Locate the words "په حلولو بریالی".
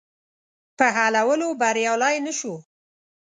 0.77-2.15